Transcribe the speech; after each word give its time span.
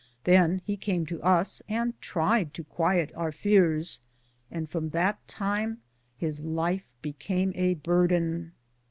Then 0.23 0.63
he 0.65 0.77
came 0.77 1.05
to 1.05 1.21
us 1.21 1.61
and 1.69 1.93
tried 2.01 2.55
to 2.55 2.63
quiet 2.63 3.11
our 3.15 3.31
fears, 3.31 3.99
and 4.49 4.67
from 4.67 4.89
that 4.89 5.27
time 5.27 5.83
his 6.17 6.39
life 6.39 6.95
be 7.03 7.13
came 7.13 7.51
a 7.53 7.75
burden. 7.75 8.53